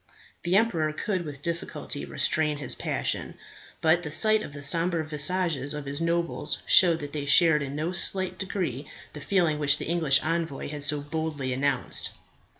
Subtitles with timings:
[0.41, 3.37] The emperor could with difficulty restrain his passion;
[3.81, 7.75] but the sight of the sombre visages of his nobles showed that they shared in
[7.75, 12.09] no slight degree the feelings which the English envoy had so boldly announced.